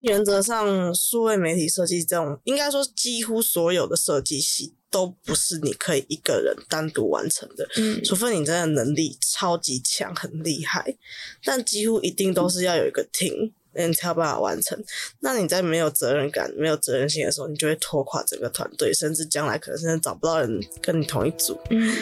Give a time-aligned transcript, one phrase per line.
[0.00, 10.96] 原则上，数位媒体设计这种，应该说几乎所有的设计系都不是你可以一个人单独完成的，嗯除非你真的能力超级强、很厉害，
[11.44, 14.82] 但几乎一定都是要有一个 team，你才有办法完成。
[15.20, 21.60] 那你在没有责任感、没有责任心的时候，你就会拖垮整个团队，甚至将来可能甚至找不到人跟你同一组。
[21.70, 21.94] 嗯。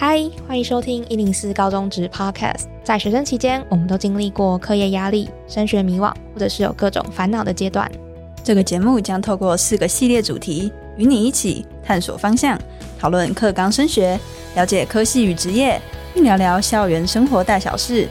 [0.00, 2.62] 嗨，欢迎收听一零四高中职 Podcast。
[2.82, 7.86] 在学生期间，我们都经历过课业压力、升学迷惘，或者是有各种烦恼的阶段。
[8.42, 12.58] 这个节目将透过四个系列主题，与你一起探索方向，
[12.98, 14.18] 讨论课纲升学，
[14.54, 15.78] 了解科系与职业，
[16.14, 18.08] 并聊聊校园生活大小事。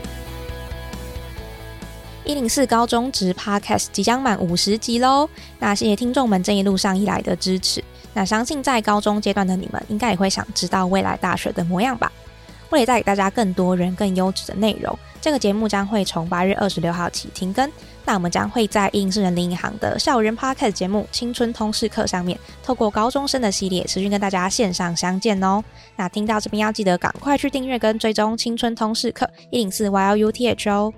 [2.23, 5.27] 一零四高中职 Podcast 即将满五十集喽！
[5.58, 7.83] 那谢谢听众们这一路上以来的支持。
[8.20, 12.12] 那相信在高中阶段的你们，应该也会想知道未来大学的模样吧？
[12.70, 17.72] 为了带给大家更多人、更优质的内容，这个节目将会从八月二十六号起停更。
[18.03, 25.64] 那我们将会在一零四人力银行的校园 Podcast 节目《青春通识课》上面，透过高中生的系列，持续跟大家线上相见哦。
[25.95, 30.94] 那听到这边要记得赶快去订阅跟追踪《青春通识课》一零四 YLUTH 哦。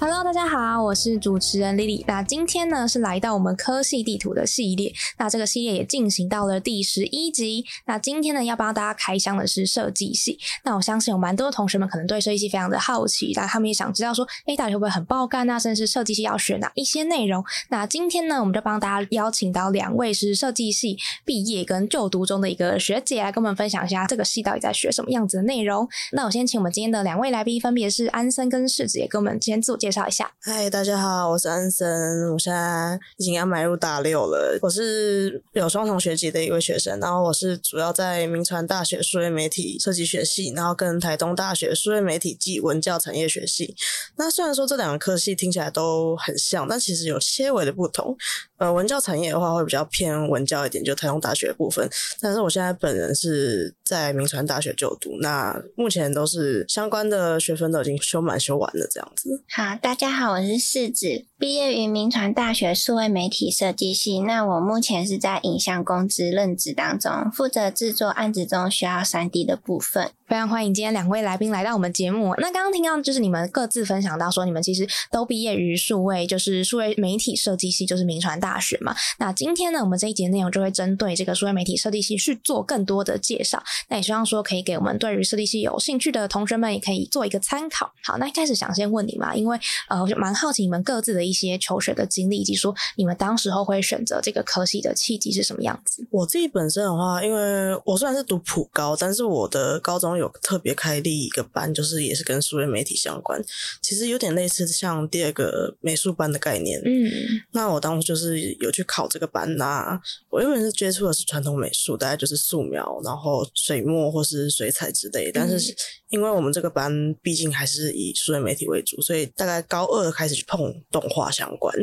[0.00, 2.04] Hello，大家好，我是主持人 Lily。
[2.06, 7.64] 那今天呢是来到我们科系地图的系列，那这个系列也进行到了第十一集。
[7.86, 10.38] 那今天呢要帮大家开箱的是设计系。
[10.62, 15.58] 那我相信有蛮多的同学们可能对设计系非常的好奇，那他们也想知道说，诶，到底会不会很爆肝啊？
[15.58, 17.44] 甚至是设计系要学哪一些内容？
[17.70, 25.88] 那今天呢，我们就帮大家邀请到两位是设计系毕业跟就读中的一个学姐来跟我们分享一下这个系到底在学什么样子的内容。
[26.12, 30.30] 那我先请我们今天的两位来宾，分别是安森跟世子，也跟我们先自我介介绍一下。
[30.42, 34.58] 嗨，大家好，我是安森，我现在已经要迈入大六了。
[34.60, 43.74] 我是有双重学籍的一位学生，然后我是主要在明传大学数位媒体设计学系，然后跟台东大学数位媒体暨文教产业学系。
[44.16, 48.14] 那虽然说这两个科系听起来都很像，但其实有些微的不同。
[48.58, 51.88] 呃，文教产业的话会比较偏文教一点，就台东大学的部分。
[52.20, 59.44] 但是我现在本人是在民传大学就读，那目前都是相关的学分都已经修满修完了，这样子。
[59.48, 64.20] 好，大家好，我是世子，毕业于民传大学数位媒体设计系。
[64.20, 70.10] 那我目前是在影像公司任职当中，负责制作案子中需要三 D 的部分。
[70.28, 72.34] 非常欢迎今天两位来宾来到我们节目。
[72.36, 78.94] 那刚刚听到就是你们各自分享到说，你们其实都毕业于数位，就是数位媒体设计系，就是民传大学嘛。
[79.18, 83.62] 那今天呢，我们这一节内容就会针对这个数位媒体设计系去做更多的介绍。
[83.88, 87.90] 那也希望说可以给我们对于设计系有兴趣的同学们也可以做一个参考。
[88.04, 89.58] 好，那一开始想先问你嘛，因为
[89.88, 96.06] 呃，我就蛮好奇你们各自的一些求学的经历，以及说你们当时候会选择这个科系的契机是什么样子？
[96.10, 103.42] 我自己本身的话，因为我虽然是读普高，但是我的高中有特别开立一个班，就是也是跟数位媒体相关，
[103.80, 106.80] 其实有点类似像第二个美术班的概念。
[106.84, 107.10] 嗯，
[107.52, 115.30] 那我当时就是有去考这个班啦我原本是接触的是传统美术，大概就是素描，然后水墨或是水彩之类。
[115.32, 115.74] 但是
[116.10, 121.74] 因为我们这个班毕竟还是以数位媒体为主，所以大概高二开始去碰动画相关，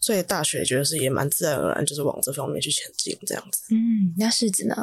[0.00, 3.74] 所以大学觉得是也蛮自然而然，就是往这方面去前进这样子。
[3.74, 4.74] 嗯，那世子呢？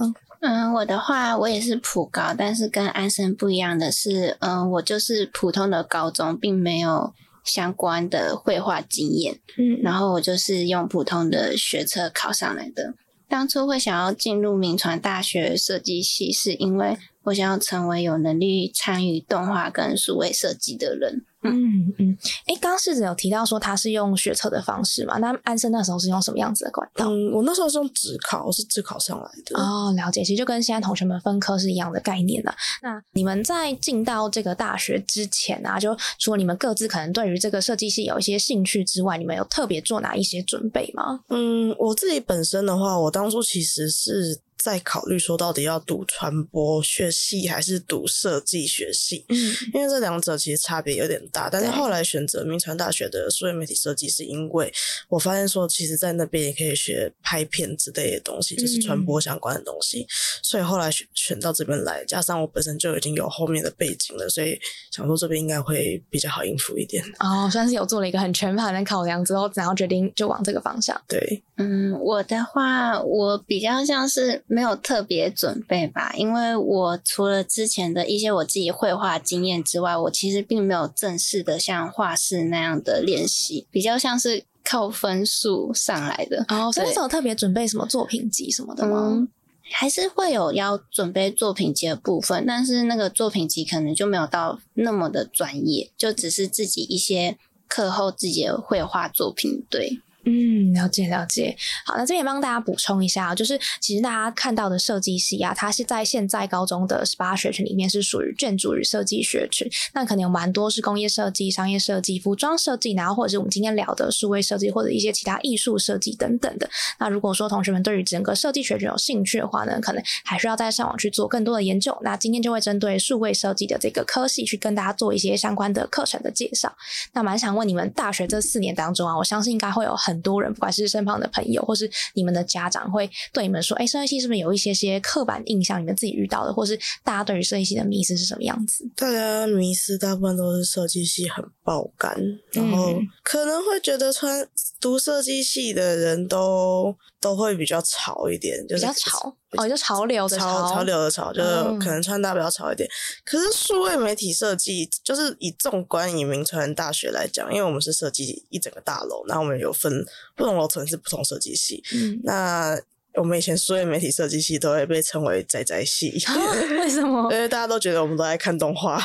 [0.42, 7.14] 嗯，我的话，我也是普高，但是跟安生不一样的是，嗯，我就是普通的高中，并没有
[7.44, 9.40] 相关的绘画经验。
[9.58, 12.94] 嗯然后我就是用普通的学测考上来的。
[13.32, 21.24] 当初会想要进入名传大学设计系，是因为我想要成为有能力参与动画跟数位设计的人。
[21.44, 25.18] 嗯嗯，哎，刚刚世子有提到说他是用学测的方式嘛？
[25.18, 27.10] 那安生那时候是用什么样子的管道？
[27.10, 29.60] 嗯，我那时候是用职考，我是职考上来的。
[29.60, 32.54] 哦，了解，其实就跟现在同学们分科是一样的概念的。
[32.82, 41.22] 那你们在进到这个大学之前啊，就除了你们各自可能对于这个设计系有一些兴趣之外，你们有特别做哪一些准备吗？
[41.30, 49.38] 嗯，我自己本身的话，我当初其实是在考虑说，到底要读传播学系还是读设计学系，嗯
[49.74, 51.50] 因为这两者其实差别有点大。
[51.50, 54.72] 但是后来选择民传大学的数位媒体设计，是因为
[55.10, 60.06] 我发现说，其实在那边也可以学拍片之类的东西，就是传播相关的东西。
[60.44, 64.60] 所以后来选选到这边来，加上我本身就已经有后面的背景了，所以
[64.92, 67.04] 想说这边应该会比较好应付一点。
[67.20, 71.00] 哦，算是有做了一个很全盘的考量之后，然后决定就往这个方向。
[71.08, 86.46] 对，嗯，我的话，我比较像是没有特别准备吧，因为我除了之前的一些我自己绘画经验之外，我其实并没有正式的像画室那样的练习，比较像是靠分数上来的。
[86.50, 89.08] 哦，所以那对时候特别准备什么作品集什么的吗？
[89.14, 89.30] 嗯，
[89.72, 97.38] 还是会有要准备作品集的部分，但是那个作品集可能就没有到那么的专业，就只是自己一些
[97.70, 99.66] 课后自己的绘画作品。
[99.70, 101.56] 对，嗯，了解了解。
[101.86, 109.68] 好，那这边帮大家补充一下，就是其实大家看到的设计系啊，它是在现在高中的十八学群里面是属于建筑与设计学群。
[109.94, 116.70] 那可能有蛮多是工业设计、商业设计、服装设计，然后或者是我们今天聊的数位设计或者一些其他艺术设计等等的。
[117.00, 121.98] 那如果说同学们对于整个设计学群有兴趣的话呢，可能还需要再上网去做更多的研究。
[122.04, 126.72] 那今天就会针对数位设计的这个科系去跟大家做一些相关的课程的介绍。
[127.14, 135.80] 那蛮想问你们，大学这四年当中啊，我相信应该会有很多人，不管是身旁的朋友，或是你们的家长，会对你们说：“哎，设计系是不是有一些些刻板印象？
[135.80, 142.16] 你们自己遇到的，或是大家对于设计系的迷思是什么样子大家迷思大部分都是设计系很爆肝，
[142.52, 144.48] 然后嗯可能会觉得穿
[144.80, 152.90] 读设计系的人都都会比较潮一点，就比是较潮哦，就潮流的潮潮流的潮，就是嗯可能穿搭比较潮一点。
[153.24, 160.04] 可是数位媒体设计，就是以纵观以名传大学来讲，因为我们是设计一整个大楼，那我们有分
[160.36, 161.84] 不同楼层是不同设计系。
[161.94, 162.76] 嗯，那
[163.16, 166.12] 我们以前数位媒体设计系都会被称为仔仔系。
[166.80, 169.04] 为什么 因为大家都觉得我们都在看动画、啊？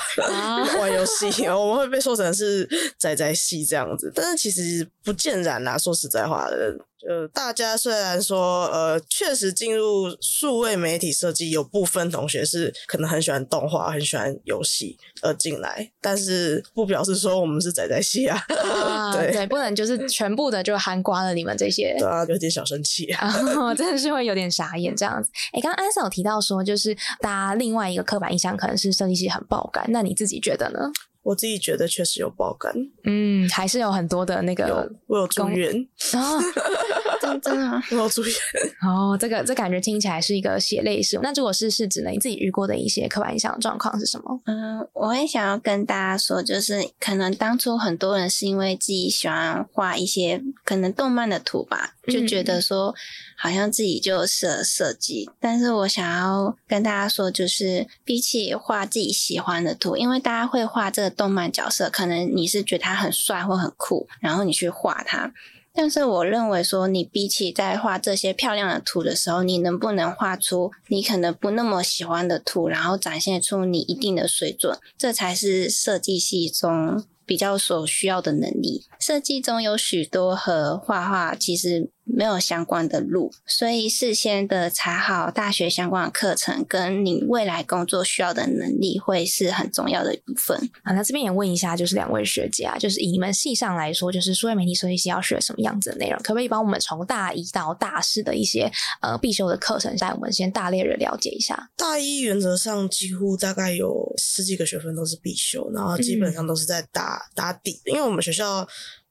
[0.78, 2.66] 玩游戏，我们会被说成是
[2.96, 5.76] 仔仔系这样子，但是其实不尽然啦。
[5.76, 18.36] 说实在话的，就大家虽然说呃，确实进入数位媒体设计，有部分同学是可能很喜欢动画、很喜欢游戏而进来，但是不表示说我们是仔仔系啊。
[18.48, 23.28] 啊，对对，不能就是全部的就含刮了你们这些对啊，有点小生气啊。
[23.28, 25.30] 啊， 真的是会有点傻眼这样子。
[25.52, 30.80] 哎，刚刚安森有提到说，就是大家另外一个刻板印象可能是设计系很爆肝，那你自己觉得呢？
[31.22, 35.72] 我自己觉得确实有爆肝，嗯，还是有很多的那个有我有住公院，
[36.14, 36.40] 哦
[37.20, 37.82] 真真的吗？
[37.92, 38.34] 我有住院。
[38.82, 41.18] 哦，这个这感觉听起来是一个血泪史。
[41.22, 44.40] 那如果是是指呢，你自己遇过的一些刻板印象的状况是什么？
[44.46, 52.94] 嗯，我也想要跟大家说，就是可能当初很多人是因为自己喜欢画一些可能动漫的图吧，就觉得说
[53.36, 55.28] 好像自己就适合设计。
[55.40, 65.32] 但是我想要跟大家说，就是比起画自己喜欢的图，因为大家会画这个动漫角色，可能你是觉得他很帅或很酷，然后你去画他。
[65.76, 78.86] 但是我认为说，你比起在画这些漂亮的图的时候，你能不能画出你可能不那么喜欢的图，然后展现出你一定的水准，这才是设计系中比较所需要的能力。
[78.98, 90.56] 设计中有许多和画画其实没有相关的路，所以事先的查好大学相关的课程，跟你未来工作需要的能力，会是很重要的一部分。
[90.82, 96.18] 啊，那这边也问一下，就是两位学姐啊，就是以你们系上来说，就是数位媒体设计系要学什么样子的内容？
[96.22, 98.70] 可不可以帮我们从大一到大四的一些
[99.02, 101.70] 呃必修的课程，带我们先大略的了解一下？
[101.76, 108.66] 大一原则上几乎大概有十几个学分都是必修，然后基本上都是在打、打底，因为我们学校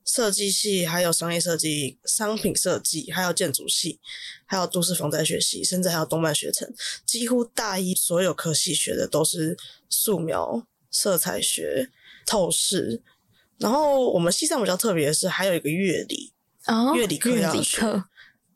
[0.06, 4.00] 设计系还有商业设计、商品设计，还有建筑系，
[4.46, 6.72] 还有都市防灾学系，甚至还有动漫学程，
[7.06, 9.58] 几乎大一所有科系学的都是
[9.90, 11.90] 素描、色彩学、
[12.26, 13.02] 透视。
[13.58, 16.32] 然后我们系上比较特别的是，还有一个乐理，
[16.68, 17.82] 哦乐理课乐要学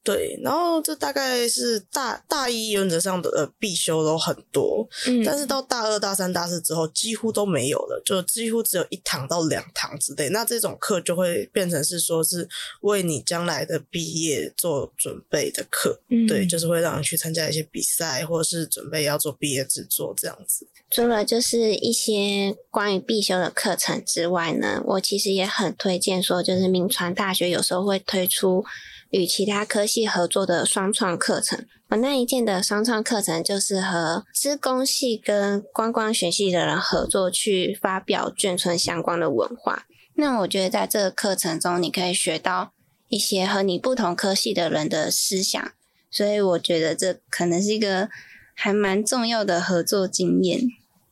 [0.01, 10.29] 对，然后这大概是大大一原则上的呃必修都很多，嗯但是到大二、大三、大四之后几乎都没有了，就几乎只有一堂到两堂之类。
[10.29, 12.47] 那这种课就会变成是说是
[12.81, 20.65] 为你将来的毕业做准备的课，嗯对，就是会让你去参加一些比赛，或者是准备要做毕业制作这样子。
[20.89, 28.65] 除了就是一些关于必修的课程之外呢，我其实也很推荐说，就是明传大学有时候会推出
[29.09, 31.65] 与其他科系合作的双创课程。
[31.89, 39.85] 我那一件的双创课程就是和资工系跟观光学系的人合作，去发表眷村相关的文化。
[40.13, 42.73] 那我觉得在这个课程中，你可以学到
[43.07, 45.71] 一些和你不同科系的人的思想，
[46.11, 48.09] 所以我觉得这可能是一个
[48.53, 50.59] 还蛮重要的合作经验。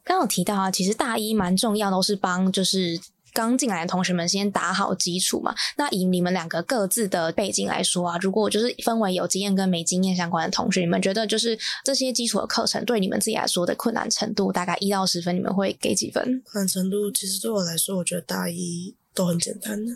[0.04, 3.00] 刚刚有提到啊，其实大一蛮重要，都是帮就是
[3.38, 5.54] 刚进来的同学们先打好基础嘛。
[5.78, 16.24] 那以你们两个各自的背景来说啊，如果就是分为有经验跟没经验相关的同学，你们觉得就是这些基础的课程对你们自己来说的困难程度，大概一到十分，你们会给几分？
[16.46, 19.92] 困难程度其实对我来说，我觉得大一都很简单的，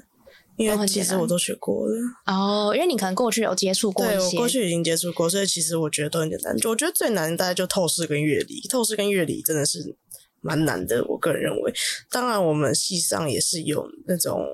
[0.58, 1.96] 因为其实我都学过了。
[2.28, 6.56] 哦，因为你可能过去有接触过对一些，我过去已经接触过，所以其实我觉得都很简单。
[6.66, 9.96] 我觉得最难的大概就透视跟乐理，透视跟乐理真的是
[10.42, 11.74] 蛮难的，我个人认为。
[12.10, 14.46] 当然，我们系上也是有那种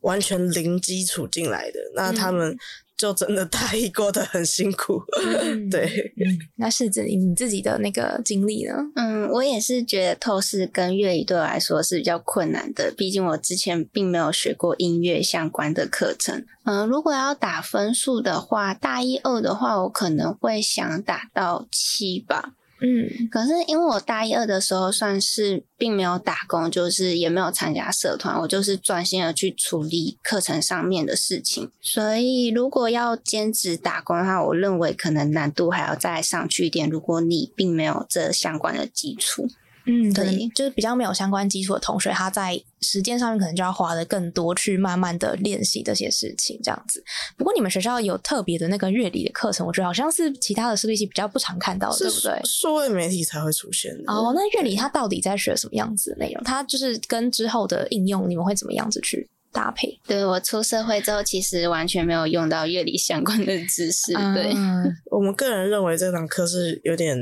[0.00, 2.56] 完全零基础进来的，那他们
[2.96, 5.02] 就真的大一过得很辛苦。
[5.70, 6.12] 对，
[6.56, 8.72] 那是指你自己的那个经历呢？
[8.94, 16.44] 嗯，我也是觉得透视跟乐理对我来说是比较困难的，毕竟我之前并没有学过音乐相关的课程。
[16.64, 22.52] 嗯，如果要打分数的话，大一二的话，我可能会想打到七吧。
[22.80, 31.70] 嗯，可是因为我大一二的时候算是并没有打工，就是也没有参加社团，我就是专心的去处理课程上面的事情。
[31.80, 36.90] 所以如果要兼职打工的话，我认为可能难度还要再上去一点。
[36.90, 39.48] 如果你并没有这相关的基础。
[39.86, 47.02] 嗯，对对，就是比较没有相关基础的同学，他在时间上面可能就要花的更多，去慢慢的练习这些事情，这样子。
[47.36, 52.40] 不过你们学校有特别的那个乐理的课程，我觉得好像是其他的设备系比较不常看到的，对不对？
[52.44, 54.12] 数位媒体才会出现的。
[54.12, 56.42] 哦，那乐理它到底在学什么样子的内容？
[56.42, 59.98] 它就是跟之后的应用，你们会怎么样子去搭配？
[60.06, 64.12] 对我出社会之后，其实完全没有用到乐理相关的知识。
[64.12, 67.16] 对，嗯 我们个人认为这堂课是有点，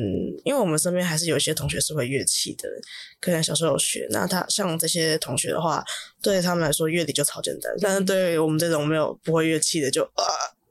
[0.45, 2.69] 因为我们身边还是有一些同学是会乐器的，
[3.21, 4.09] 可能小时候有学。
[4.11, 5.85] 那他像这些同学的话，
[6.21, 10.25] 对他们来说乐理就超简单，但是对于我们这种没有不会乐器的就，啊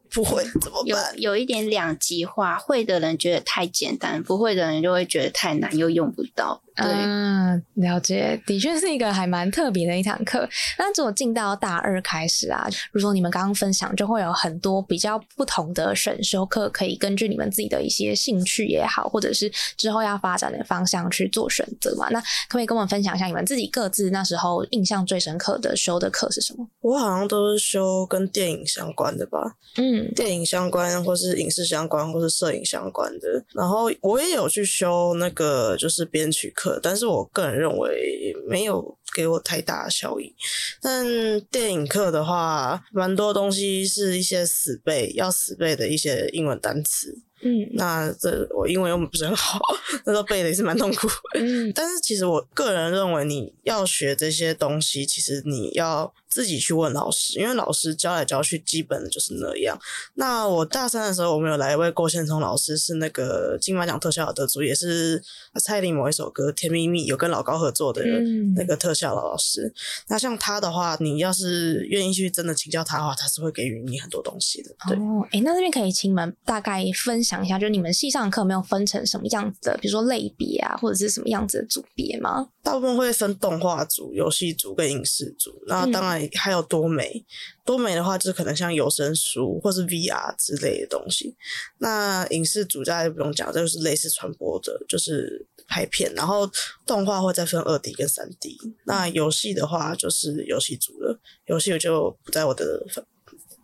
[0.10, 1.14] 不会怎么有办？
[1.20, 6.62] 有一点两极化，会的人觉得太简单，不会的人就会觉得太难，又用不到。
[6.76, 10.48] 对，嗯，了解，的确是一个还蛮特别的一堂课。
[10.78, 22.08] 那如果进到大二开始啊，如说你们刚刚分享，就会有很多比较不同的选修课，可以根据你们自己的一些兴趣也好，或者是之后要发展的方向去做选择嘛。
[22.10, 26.68] 那可不可以跟我们分享一下你们自己各自那时候印象最深刻的修的课是什么？
[26.82, 29.40] 我好像都是修跟电影相关的吧，
[29.78, 33.44] 嗯，电影相关，或是影视相关，或是摄影相关的。
[33.54, 40.34] 然后我也有去修那个就是编曲课，但是我个人认为没有给我太大的效益。
[40.82, 41.06] 但
[41.52, 47.22] 电影课的话，蛮多东西是一些死背，要死背的一些英文单词。
[47.46, 49.60] 嗯那这我英文又不是很好，
[50.06, 51.10] 那时候背的也是蛮痛苦。
[51.34, 59.78] 嗯但是其实我个人认为，你要学这些东西，其实你要自己去问老师，因为老师教来教去，基本的就是那样。
[60.14, 65.22] 那我大三的时候，我们有来一位郭宪聪老师，是那个金马奖特效的得主，也是
[65.62, 69.74] 蔡依林某一首歌《甜蜜蜜》有跟老高合作的嗯那个特效老师。
[70.08, 74.70] 那像他的话，你要是愿意去真的请教他的话，他是会给予你很多东西的。
[74.88, 74.98] 对。
[74.98, 82.48] 哦，哎，那这边可以请你们大概分享一下，就是你们系上的课有没有分成什么样子的，比如说类别啊，或者是什么样子的组别吗？
[82.62, 87.26] 大部分会分动画组、游戏组跟影视组，那嗯当然还有多媒。
[87.66, 91.34] 多媒的话，就是可能像有声书或是 VR 之类的东西。
[91.78, 96.14] 那影视组大家就不用讲，这就是类似传播者，就是拍片。
[96.14, 96.50] 然后
[96.86, 98.58] 动画会再分二 D 跟三 D。
[98.86, 101.20] 那游戏的话，就是游戏组了。
[101.46, 103.04] 游戏我就不在我的范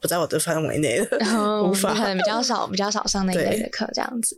[0.01, 4.37] 不在我的范围内了，无法可能比较少，比较少上那一类的课，这样子。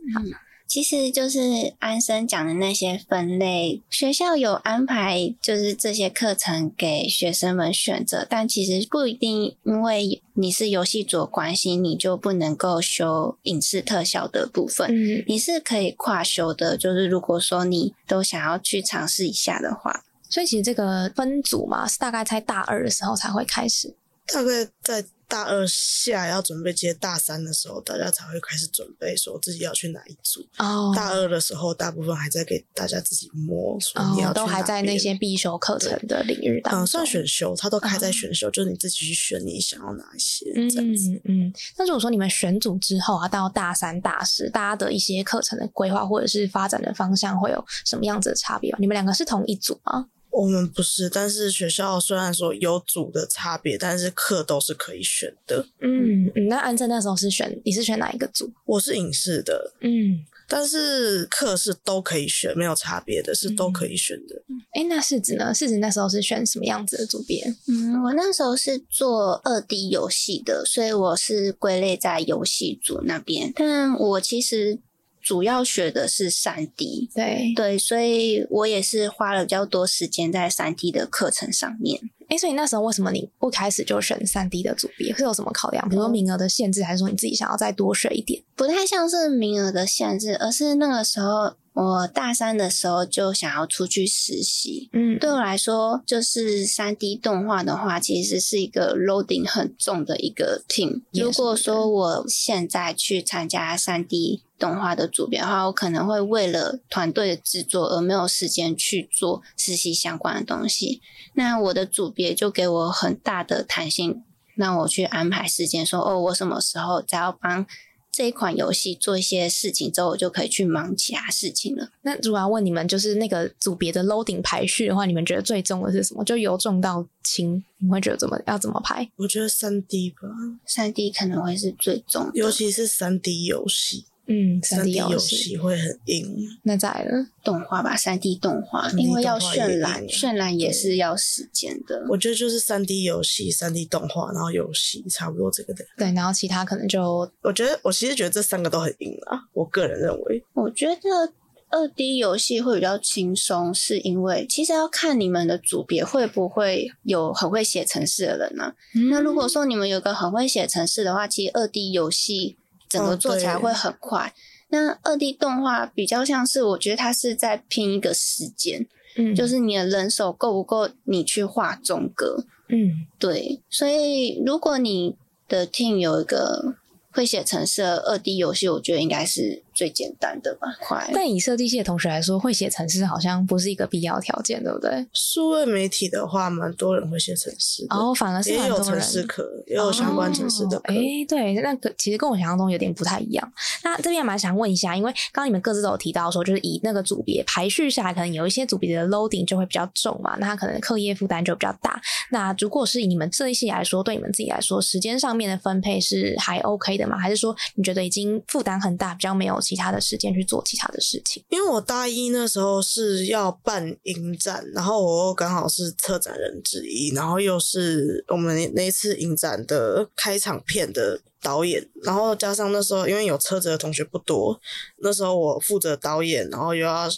[0.72, 1.38] 其实就是
[1.80, 14.88] 安生讲的那些分类，学校有安排，就是这些课程给学生们选择，但其实不一定，因为你是游戏组的关系，你就不能够修影视特效的部分。
[14.90, 23.94] 嗯，你是可以跨修的，就是如果说你都想要去尝试一下的话，所以其实这个分组嘛，是大概在大二的时候才会开始。
[24.32, 30.46] 大概在大二下要准备接大三的时候，大家才会开始准备说自己要去哪一组。
[30.58, 36.82] 哦大二的时候，大部分还在给大家自己摸，说你要哦，去都还在那些必修课程的领域当中。
[36.82, 41.08] 嗯，算选修，他都开在哦选修，就是你自己去选你想要哪一些这样子。
[41.24, 48.76] 嗯嗯，那如果说你们选组之后啊，到大三、大四，大家的一些课程的规划或者是发展的方向会有什么样子的差别吗？
[48.78, 50.08] 你们两个是同一组吗？
[50.32, 55.66] 我们不是，但是学校虽然说有组的差别，但是课都是可以选的。
[55.80, 58.50] 嗯嗯，那安正那时候是选你是选哪一个组？
[58.64, 64.42] 我是影视的，嗯，但是课是都可以选，没有差别的，是都可以选的。
[64.72, 65.52] 哎，那世子呢？
[65.52, 67.54] 世子那时候是选什么样子的组别？
[67.68, 73.52] 嗯，我那时候是做二 D 游戏的，所以我是归类在游戏组那边。
[73.54, 74.78] 但我其实
[75.22, 82.00] 主要学的是三 D，对，对，所以我也是花了比较多时间在三 D 的课程上面。
[82.28, 85.14] 哎，所以那时候为什么你不开始就选三 D 的组别？
[85.14, 85.88] 会有什么考量？
[85.88, 88.42] 比如说名额的限制，还是说你自己想要再多学一点？
[88.56, 94.90] 不太像是名额的限制，而是那个时候我大三的时候就想要出去实习。
[94.92, 101.02] 嗯，对我来说，就是三 D 动画的话，其实是一个 loading 很重的一个 team。
[101.12, 111.00] 如果说我现在去参加三 D 动画的组别的话，我可能会为了团队的制作而没有时间去做实习相关的东西。
[111.34, 114.22] 那我的组别就给我很大的弹性。
[114.54, 117.66] 让我去安排时间，说哦，我什么时候再要帮
[118.12, 121.88] 这一款游戏做一些事情之后，我就可以去忙其他事情了。
[122.02, 126.22] 那如果要问你们，就是那个组别的 loading 排序的话，你们觉得最重的是什么？
[126.22, 129.10] 就由重到轻，你们会觉得怎么要怎么排？
[129.16, 130.28] 我觉得三 D 吧，
[130.66, 135.56] 三 D 可能会是最重的，尤其是三 D 游戏，嗯，三 D 游戏。
[135.56, 136.48] 会很硬。
[136.62, 137.26] 那再来呢？
[137.44, 142.04] 动画吧，三 D 动画，因为要渲染，渲染也是要时间的。
[142.08, 145.84] 我觉得就是三 D 游戏、三 D 动画，然后游戏差不多这个的。
[145.96, 150.44] 对，然后其他可能就我觉得我其实觉得这三个都很硬啊，我个人认为。
[150.54, 151.32] 我觉得
[151.70, 158.72] 二 D 游戏会比较轻松，是因为其实要看你们的组别会不会有很会写程式的人呢、
[159.10, 162.56] 那如果说你们有个很会写程式的话，其实二 D 游戏
[162.92, 164.32] 整个做起来会很快。
[164.68, 172.44] 那二 D 动画比较像是，我觉得它是在拼一个时间，嗯就是你的人手够不够你去画中格。
[172.68, 175.14] 嗯对，所以如果你
[175.48, 176.74] 的 team 有一个
[177.10, 181.10] 会写程式的二 D 游戏，我觉得应该是最简单的吧，快。
[181.12, 185.06] 但以设计系的同学来说，会写程式好像不是一个必要条件，对不对？
[185.12, 190.92] 数位媒体的话，蛮多人会写程式的，然后反而是也有程式课，也有相关程式的课。
[190.92, 190.96] 哎、
[191.28, 193.52] 对，那个其实跟我想象中有点不太一样。
[193.82, 202.00] 那这边蛮想问一下，因为刚刚你们各自都有提到说，就是以那个组别排序下来，可能有一些组别的 loading 就会比较重嘛，那他可能课业负担就比较大。
[202.30, 207.18] 那如果是以你们这一系来说，对你们自己来说，时间上面的分配是还 OK 的吗？
[207.18, 211.42] 还是说你觉得已经负担很大，比较没有其他的时间去做其他的事情？
[211.48, 224.58] 因为我大一那时候是要办影展，然后我刚好是策展人之一，然后又是我们那一次影展的开场片的导演，然后加上那时候因为有车子的同学不多，
[225.02, 227.08] 那时候我负责导演，然后又要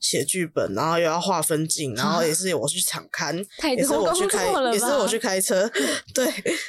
[0.00, 4.46] 写剧本，然后又要画分镜， 然后也是我去场刊，太也是我去开？
[4.72, 5.70] 也是我去开车，
[6.14, 6.26] 对，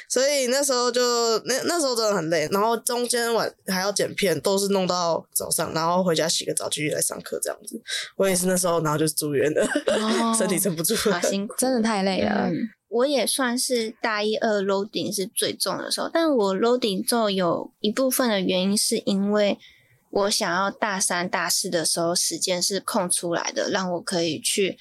[0.08, 1.00] 所以那时候就
[1.40, 7.80] 那那时候真的很累，然后中间晚还要剪片，都是弄到早上，然后回家洗个澡继续来上课这样子。
[8.16, 11.28] 我也是那时候，然后就住院了， 哦身体撑不住了好。
[11.28, 12.48] 辛苦，真的太累了。
[12.48, 12.54] 嗯，
[12.96, 19.58] 我也算是大一二 loading 是最重的时候，但我 loading 重有一部分的原因是因为
[20.10, 24.78] 我想要大三大四的时候时间是空出来的，让我可以去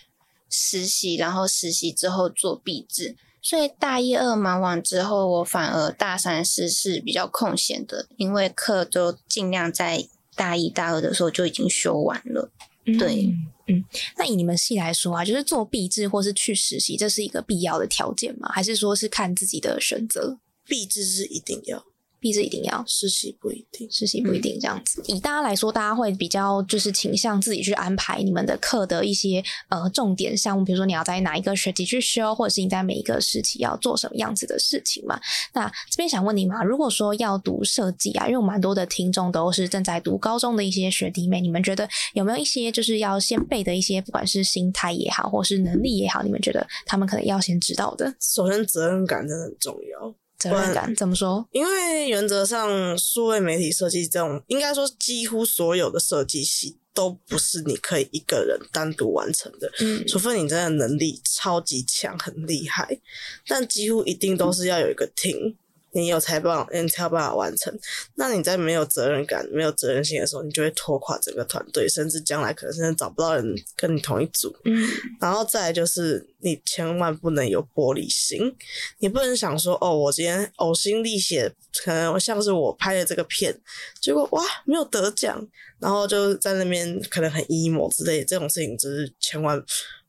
[0.50, 3.16] 实习，然后实习之后做毕制。
[3.42, 12.50] 所以大一二忙完之后，我反而大三四是比较空闲的，因为课都尽量在大一大二的时候就已经修完了。
[12.98, 13.34] 对
[13.68, 13.84] 嗯，
[14.18, 18.50] 那以你们系来说啊，就是做毕制或是去实习，这是一个必要的条件吗？
[18.54, 20.40] 还是说是看自己的选择？
[20.68, 21.84] 毕制是一定要，
[22.26, 23.88] 毕制一定要，实习不一定。
[23.92, 25.00] 实习不一定这样子。
[25.06, 35.22] 以大家来说，大家会比较就是倾向自己去安排你们的课的一些呃重点项目，比如说你要在哪一个学期去修，或者是你在每一个时期要做什么样子的事情嘛。
[35.54, 50.16] 那这边想问你嘛，如果说要读设计啊，因为我蛮多的听众都是正在读高中的一些学弟妹，你们觉得有没有一些就是要先备的一些，不管是心态也好，或是能力也好，你们觉得他们可能要先知道的首先，责任感真的很重要。
[50.38, 50.96] 责任感？
[50.96, 51.48] 怎么说？
[51.52, 63.00] 因为原则上，数位媒体设计这种，应该说几乎所有的设计系都不是你可以一个人单独完成的，嗯除非你真的能力超级强、很厉害，
[63.48, 65.56] 但几乎一定都是要有一个 team，
[65.96, 67.74] 你有才办，你才有办法完成。
[68.16, 74.54] 那你在没有责任感、没有责任心的时候，你就会拖垮整个团队，甚至将来可能甚至找不到人跟你同一组。
[74.66, 74.86] 嗯
[75.22, 78.54] 然后再来就是，你千万不能有玻璃心，
[79.00, 81.50] 你不能想说，哦，我今天呕心沥血，
[81.82, 83.58] 可能像是我拍的这个片，
[84.02, 85.48] 结果哇没有得奖，
[85.80, 89.64] 然后就在那边可能很 emo 之类的，这种事情就是千万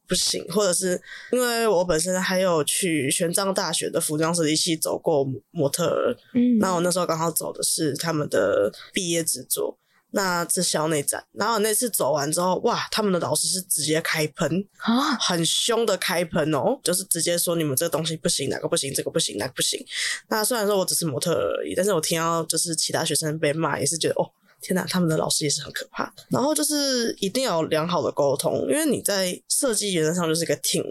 [0.08, 0.44] 不行。
[0.48, 1.00] 或者是
[1.32, 9.78] 因为我本身还有去玄奘大学的服装设计系走过模特儿，嗯那我那时候刚好走的是他们的毕业制作，
[10.12, 11.24] 那是校内展。
[11.32, 19.84] 然后那次走完之后，哇，他们的老师是直接开喷，啊，很凶的开喷哦，就是直接说你们这个东西不行，哪个不行，这个不行，那个不行。
[20.28, 24.30] 那虽然说我只是模特而已，但是我听到就是其他学生被骂，也是觉得哦。
[24.66, 26.12] 天哪，他们的老师也是很可怕。
[26.28, 30.82] 然后就是一定要良好的沟通，因为你在设计原则上就是一个听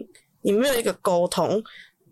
[0.44, 1.62] 你没有一个沟通，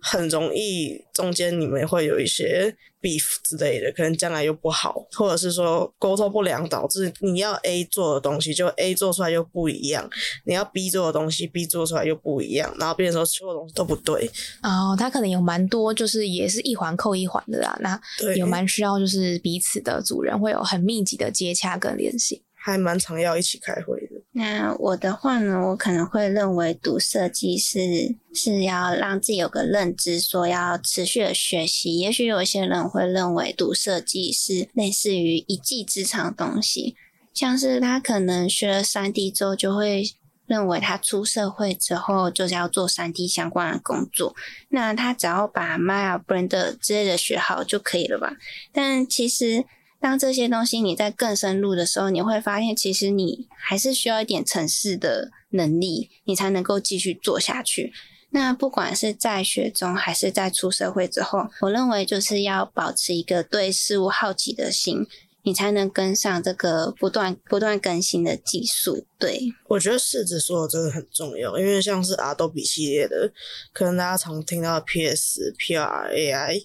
[0.04, 10.10] 很容易中间你们会有一些 beef 之类的，可能将来又不好，或者是说沟通不良导致你要 A 做的东西，就 A 做出来又不一样，
[10.46, 14.30] 你要 B 做的东西，B 做出来又不一样，然后变成说所有东西都不对，
[14.62, 17.78] 哦，他可能有蛮多，就是也是一环扣一环的啦。
[17.82, 22.44] 那对，有蛮需要，就是彼此的主人会有很密集的接洽跟联系。
[22.56, 24.23] 还蛮常要一起开会的。
[24.36, 32.00] 那我的话呢，我可能会认为读设计是是要让自己有个认知，说要持续的学习。
[32.00, 36.96] 也许有一些人会认为读设计是类似于一技之长的东西，
[37.32, 40.04] 像是他可能学了三 D 之后，就会
[40.48, 44.36] 认为他出社会之后就是要做三 D 相关的工作。
[44.70, 48.34] 那他只要把 Maya、Blender 之类的学好就可以了吧？
[48.72, 49.64] 但其实。
[50.04, 57.94] 当这些东西你在更深入的时候，你会发现，其实你还是需要一点城市的能力，你才能够继续做下去。
[58.32, 65.08] 那不管是在学中，还是在出社会之后，我认为就是要保持一个对事物好奇的心。
[65.44, 69.06] 你才能跟上这个不断不断更新的技术。
[69.20, 73.32] 对，我觉得柿子说的真的很重要，因为像是 Adobe 系列的，
[73.72, 76.62] 可能大家常听到 PS、PR、AI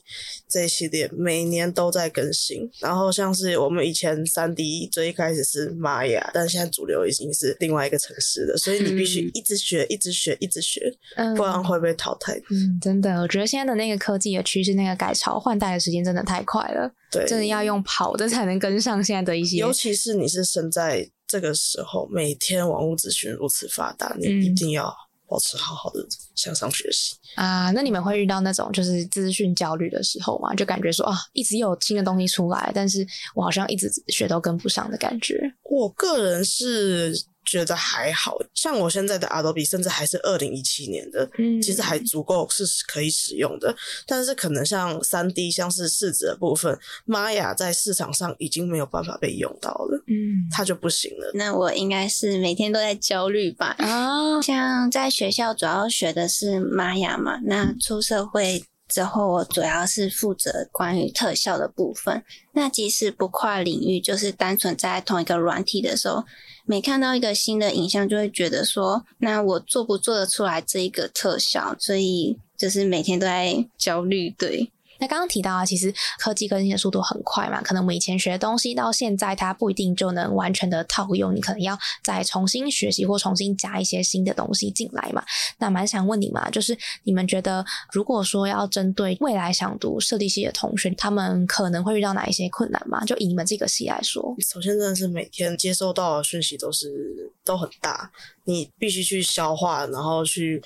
[0.49, 2.69] 这一系列，每年都在更新。
[2.81, 10.93] 然后像是我们以前三 D 最一开始是 Maya，但现在主流已经是另外一个城市了，所以你必须一直学、一直学、一直学，
[11.37, 12.37] 不然会被淘汰。
[12.51, 16.93] 嗯，真的，我觉得现在的那个科技的趋势，那个改朝换代的时间真的太快了。
[17.11, 24.95] 对，真的要用跑的才能跟上现在的一些，尤其是你是生在这个时候，每天网络资讯如此发达，你一定要
[25.27, 27.71] 保持好好的向上学习啊。
[27.71, 30.55] 那你们会遇到那种就是资讯焦虑的时候吗？
[30.55, 35.39] 就感觉说啊，一直有新的东西出来，但是我好像一直学都跟不上的感觉。
[35.63, 37.15] 我个人是。
[37.49, 43.75] 觉得还好像我现在的 Adobe 甚至还是二零一七年的，嗯，其实还足够是可以使用的。
[44.07, 51.31] 但是可能像三 D 像是试纸的部分，Maya 在市场上已经没有办法被用到了，嗯，它就不行了。
[51.35, 53.75] 那我应该是每天都在焦虑吧？
[53.79, 62.25] 啊，像在学校主要学的是 Maya 嘛，那出社会之后，我主要是负责关于特效的部分。
[62.53, 66.25] 那即使不跨领域，就是单纯在同一个软体的时候。
[66.65, 71.75] 每看到一个新的影像，就会觉得说，那我做不做得出来这一个特效？
[71.79, 74.71] 所以就是每天都在焦虑，对。
[74.99, 85.25] 那刚刚提到啊，其实科技更新的速度很快嘛，可能我们以前学的东西到现在它不一定就能完全的套用，你可能要再重新学习或重新加一些新的东西进来嘛。
[85.59, 93.05] 那蛮想问你嘛，就是你们觉得如果说要针对未来想读设计系的同学，他们可能会遇到哪一些困难嘛？
[93.05, 98.11] 就以你们这个系来说，首先真的是每天接收到的讯息都是都很大，
[98.45, 100.63] 你必须去消化，然后去。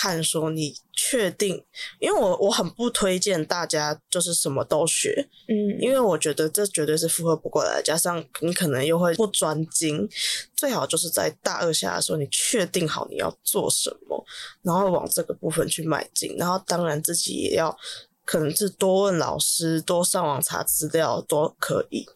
[0.00, 1.60] 看说你确定，
[1.98, 10.08] 因为我我很不推荐大家就是什么都学，嗯，因为我觉得这绝对是负荷不过来，加上你可能又会不专精，
[10.54, 14.24] 最好就是在大二下的时候，你确定好你要做什么，
[14.62, 17.76] 然后往这个部分去迈进，然后当然自己也要
[18.24, 22.06] 可能是多问老师，多上网查资料都可以。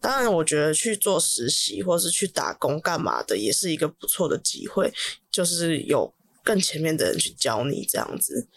[0.00, 4.92] 当然，我觉得去做实习或是去打工干嘛的，也是一个不错的机会，
[5.30, 6.12] 就是有。
[6.48, 8.48] 更前面的人去教你这样子，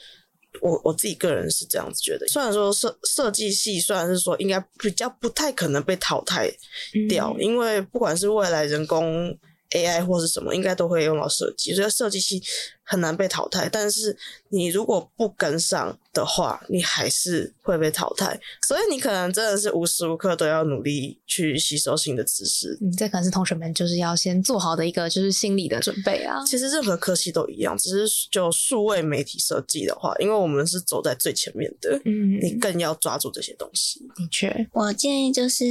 [0.62, 2.26] 我我自己个人是这样子觉得。
[2.30, 6.50] 虽然说设设计系，虽然是说应该比较不太可能被淘汰
[7.10, 9.38] 掉，因为不管是未来人工
[9.72, 12.42] AI 或是什么，应该都会用到设计，所以设计系
[12.92, 13.70] 很难被淘汰。
[13.72, 14.16] 但是
[14.50, 18.40] 你如果不跟上的话，你还是会被淘汰。
[18.68, 21.18] 所以你可能真的是无时无刻都要努力。
[21.26, 26.44] 去吸收新的知识，嗯，这可能是同学们就是要先做好的一个就是心理的准备啊。
[26.46, 34.02] 其实任何科系都一样，只是就数位媒体设计的话，因为我们是走在最前面的，嗯，你更要抓住这些东西。
[34.14, 35.66] 的确，我建议就是，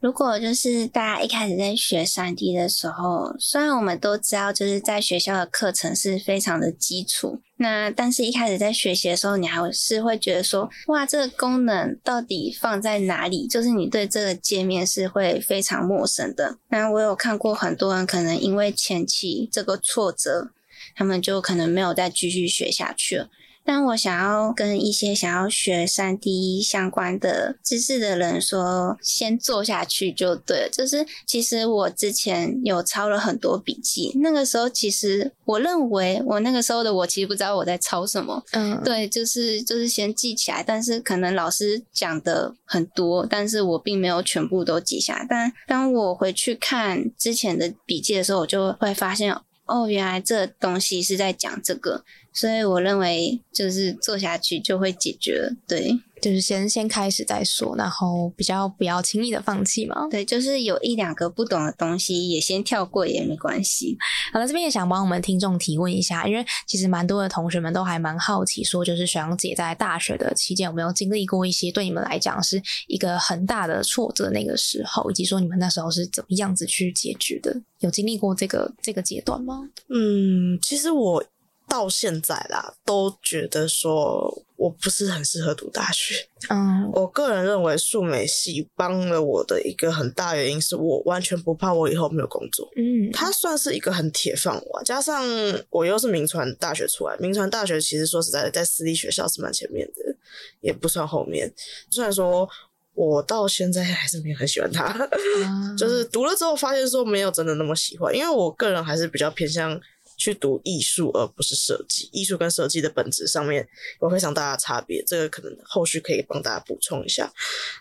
[0.00, 7.40] 如果就是大家一开始在学三 D 的时候，虽然我们都知道就是在学校的课程是非常的的基础。
[7.56, 13.46] 那但是，一开始在学习的时候，你还是会觉得说，哇，这个功能到底放在哪里？
[13.46, 16.58] 就是你对这个界面是会非常陌生的。
[16.70, 20.50] 那我有看过很多人，可能因为前期这个挫折，
[20.96, 23.28] 他们就可能没有再继续学下去了。
[23.64, 30.68] 但我想要跟一些想要学三 D 相关的知识的人说，先做下去就对了。
[30.70, 38.42] 就是其实我之前有抄了很多笔记，那个时候其实我认为我那个时候的我其实不知道我在抄什么。
[38.52, 45.26] 嗯，对，就是就是先记起来，但是可能老师讲的很多，但是我并没有全部都记下来。
[45.28, 52.04] 但当我回去看之前的笔记的时候，我就会发现，哦，原来这东西是在讲这个。
[52.34, 55.48] 所以我认为，就是做下去就会解决。
[55.68, 60.08] 对，就是先先开始再说，然后比较不要轻易的放弃嘛。
[60.10, 63.96] 对，就是有一两个不懂的东西，也先跳过也没关系。
[64.32, 77.54] 好了，这边也想帮我们听众提问一下，因为其实蛮多的同学们都还蛮好奇，说就是学长姐在大学的期间有没有经历过一些对你们来讲是一个很大的挫折那个时候，以及说你们那时候是怎么样子去解决的？
[77.80, 79.68] 有经历过这个这个阶段吗？
[79.88, 81.22] 嗯，其实我
[81.68, 86.26] 到现在啦，都觉得说我不是很适合读大学。
[86.50, 92.70] 嗯我个人认为数美系帮了我的一个很大原因是我完全不怕我以后没有工作。
[92.76, 95.24] 嗯，它算是一个很铁饭碗，加上
[95.70, 100.16] 我又是名传大学出来，名传大学其实说实在的，在私立学校是蛮前面的，
[100.60, 101.52] 也不算后面。
[101.90, 102.48] 虽然说
[102.92, 105.08] 我到现在还是没有很喜欢它，啊
[105.76, 109.80] 就是读了之后发现说没有真的那么喜欢，因为我个人还是比较偏向
[110.16, 112.08] 去读艺术，而不是设计。
[112.12, 113.66] 艺术跟设计的本质上面
[114.00, 117.32] 有非常大的差别，这个可能后续可以帮大家补充一下。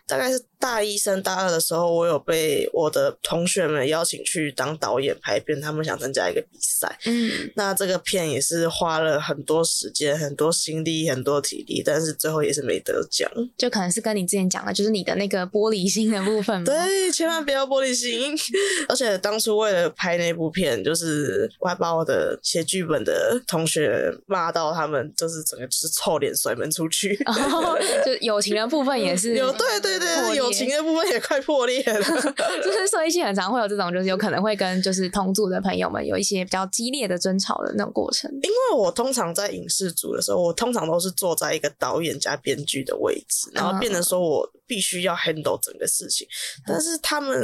[0.08, 7.00] 大概是大一升大二的时候，我有被我的同学们邀请去当导演拍片，他们想参加一个比赛。
[7.06, 13.30] 嗯那这个片也是花了很多时间、很多心力、很多体力，但是最后也是没得奖。
[13.58, 16.64] 就可能是跟你之前讲的，就是你的那个玻璃心的部分？
[16.64, 18.34] 对，千万不要玻璃心。
[18.88, 27.16] 而且当初为了拍那部片，就是我还把我的写剧本的同学骂到他们，就是整个就是臭脸甩门出去。
[28.06, 32.04] 就友情的部分也是 有对对破对，友情的部分也快破裂了。
[32.64, 38.30] 就是设计系很常会有这种，就是有可能会跟就是同组的朋友们有一些比较激烈的争吵的那种过程。
[38.32, 46.28] 因为我通常在影视组的时候，我通常都是坐在一个导演加编剧的位置，然后变得说我必须要 handle 整个事情。
[46.66, 47.38] 但是他们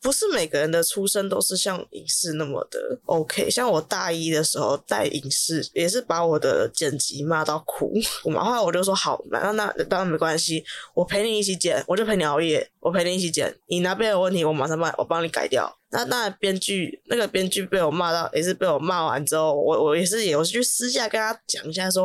[0.00, 3.50] 不是每个人的出身都是像影视那么的 OK。
[3.50, 7.92] 像我大一的时候带影视，也是把我的剪辑骂到哭。
[8.24, 13.52] 我嘛，后来我就说好，那那当然没关系，我陪你一起剪，我就陪你熬夜，我陪你一起剪。
[13.66, 15.76] 你哪边有问题，我马上帮我帮你改掉。
[15.90, 22.04] 那那编剧那个编剧被我骂到，也是被我骂完之后，我我也是也我是去私下跟他讲一下说，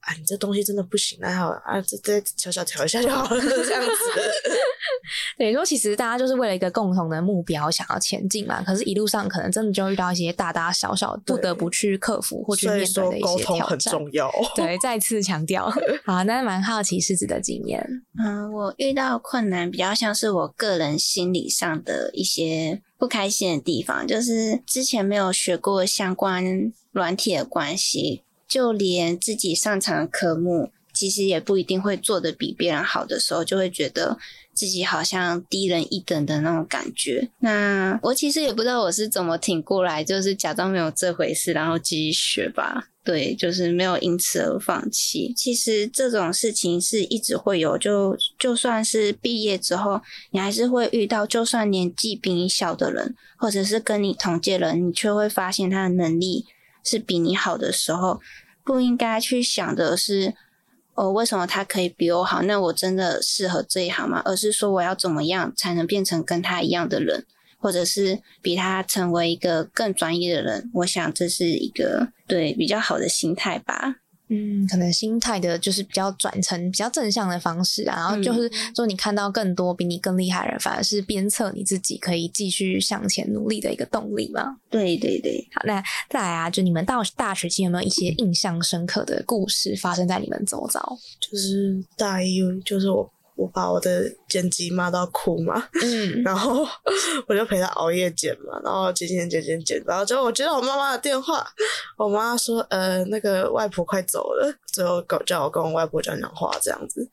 [0.00, 3.92] 啊，你这东西真的不行，那好啊，这这小小调一下就好了， 这样子。
[5.38, 8.62] 等于说，其实大家就是为了一个共同的目标想要前进嘛。
[8.62, 13.92] 可是，一路上可能真的就遇到一些大大小小不得不去克服或去面对的一沟通很些挑战。
[13.92, 14.30] 重要。
[14.54, 15.72] 对，再次强调。
[16.04, 17.84] 好，那蛮好奇狮子的经验。
[18.22, 34.18] 嗯，我遇到困难比较像是我个人心理上的一些不开心的地方，就是之前没有学过相关软体的关系，就连自己擅长的科目，其实也不一定会做得比别人好的时候，就会觉得
[34.54, 37.30] 自己好像低人一等的那种感觉。
[37.38, 42.88] 那我其实也不知道我是怎么挺过来，就是假装没有这回事，然后继续学吧。
[43.04, 45.34] 对，就是没有因此而放弃。
[45.36, 50.00] 其实这种事情是一直会有，就就算是毕业之后，
[50.30, 56.46] 你还是会遇到，就算年纪比你小的人，或者是跟你同届人，你却会发现他的能力
[56.84, 58.20] 是比你好的时候，
[58.62, 60.32] 不应该去想的是，
[60.94, 62.42] 哦，为什么他可以比我好？
[62.42, 64.20] 那我真的适合这一行吗？
[64.24, 67.24] 而是说我要怎么样才能变成跟他一样的人？
[67.58, 74.01] 或者是比他成为一个更专业的人，我想这是一个对比较好的心态吧。
[74.32, 84.56] 嗯，可能心态的就是比较转成比较正向的方式啊，然后就是说你看到更多比你更厉害的人，反而是鞭策你自己可以继续向前努力的一个动力嘛。
[84.70, 90.80] 对对对，好，那再来啊，就你们到大学期有没有一些印象深刻的故事发生在你们周遭？
[91.20, 96.66] 就是大一，就是我我把我的剪辑骂到哭嘛，嗯， 然后
[97.26, 101.46] 我就陪他熬夜剪嘛，然后剪剪剪剪剪，然后最后我接到我妈妈的电话，
[101.96, 107.08] 我妈说呃那个外婆快走了，最后搞叫我跟我外婆讲讲话这样子，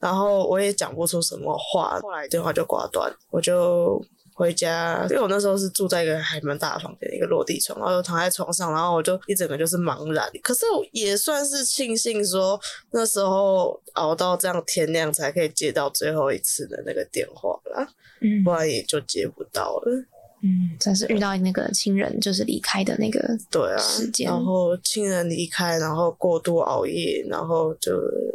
[0.00, 4.02] 然后我也讲不出什么话，后来电话就挂断，我就。
[4.34, 10.28] 回家，因为我那时候是住在一个还蛮大的房间，一个落地窗，然后就躺在床上，然后我就一整个就是茫然。
[10.42, 17.88] 可是也算是庆幸说那时候熬到这样天亮才可以接到最后一次的那个电话啦，
[18.20, 20.04] 嗯不然也就接不到了。
[20.46, 23.18] 嗯，算是遇到那个亲人就是离开的那个
[23.50, 27.92] 对啊时，间然后亲人离开，然后过度熬夜，然后就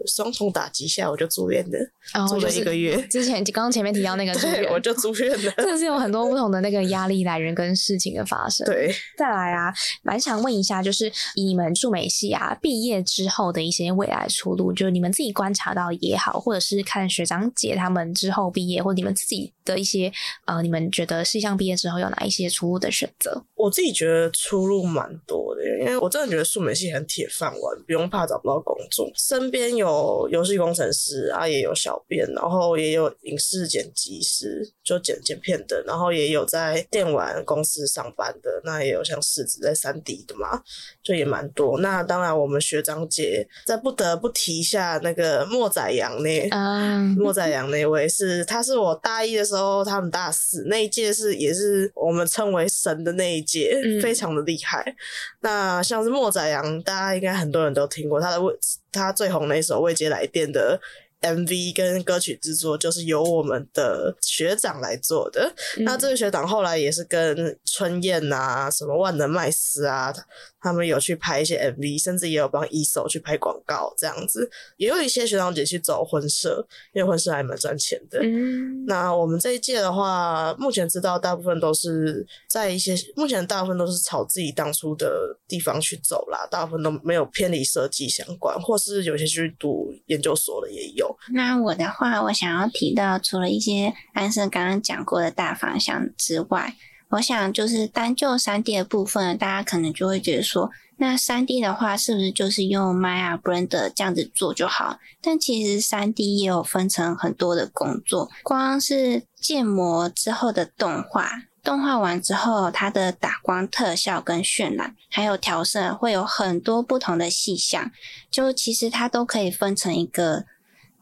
[0.08, 3.02] 双重打击下，我就住院了，住了一个月。
[3.08, 5.52] 之前刚刚前面提到那个住 对，院我就住院了。
[5.58, 20.12] 真的是有很多不同的那个压力来源跟事情的发生。，对，再来啊，蛮想问一下，就是以你们驻美系啊毕业之后的一些未来出路，就是你们自己观察到也好，或者是看学长姐他们之后毕业，或你们自己的一些
[20.46, 23.44] 呃，你们觉得系上毕业之后有哪一些出路的选择？
[23.56, 29.10] 我自己觉得出路蛮多的，因为我真的觉得数美系很铁饭碗，不用怕找不到工作。
[29.16, 40.62] 身边有有游戏工程师啊，也有小编，然后也有影视剪辑师，就剪剪片的，然后也有在电玩公司上班的，那也有像世子在三 D 的嘛，
[41.04, 41.80] 就也蛮多。
[41.80, 54.96] 那当然，我们学长姐在不得不提一下那个莫仔阳呢，啊，莫仔阳那位是，他是我大一的时候，他们大四那一届是也是我们称为神的那一届，嗯非常的厉害。
[55.42, 58.54] 那像是莫仔阳，大家应该很多人都听过他的未
[58.92, 60.80] 他最红的一首《未接来电》的
[61.22, 65.54] MV 跟歌曲制作，就是由我们的学长来做的。
[65.80, 70.14] 那这个学长后来也是跟春燕啊、什么万能麦斯啊，
[70.62, 74.50] 他们有去拍一些 MV，甚至也有帮一手去拍广告这样子。
[74.78, 78.20] 也有一些学长姐去走婚社，因为婚社还蛮赚钱的。
[78.22, 91.16] 嗯，那我们这一届的话，目前知道大部分都是在一些，目前大部分都是朝自己当初的地方去走啦，大部分都没有偏离设计相关，或是有些去读研究所的也有。
[91.32, 96.76] 那我的话，我想要提到，除了一些安生刚刚讲过的大方向之外，
[97.10, 105.00] 我想就是单就三 D 的部分，大家可能就会觉得说，那三 D 的话，是不是就是用 Maya Blender 这样子做就好？
[105.22, 111.32] 但其实三 D 也有分成很多的工作，光是建模之后的动画。
[111.62, 117.92] 动画完之后，它的打光特效跟渲染，还有调色，会有很多不同的细项。
[118.32, 120.46] 就其实它都可以分成一个